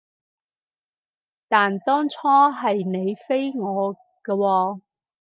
[1.47, 3.93] 但當初係你飛我
[4.23, 4.81] 㗎喎